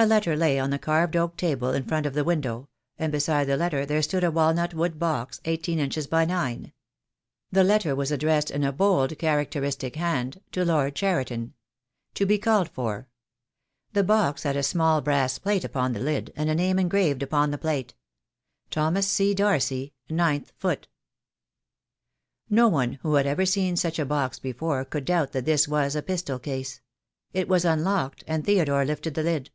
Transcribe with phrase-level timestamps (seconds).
[0.00, 2.68] A letter lay on the carved oak table in front of the window,
[3.00, 6.72] and beside the letter there stood a walnut wood box, eighteen inches by nine.
[7.50, 11.54] The letter was addressed, in a bold, characteristic hand, to Lord Cheriton.
[12.14, 13.08] To be called for.
[13.92, 17.50] The box had a small brass plate upon the lid, and a name engraved upon
[17.50, 17.94] the plate—
[18.70, 19.34] Thomas C.
[19.34, 20.86] Darcy, gth Foot.
[22.48, 25.96] No one who had ever seen such a box before could doubt that this was
[25.96, 26.80] a pistol case.
[27.32, 29.50] It was unlocked, and Theodore lifted the lid.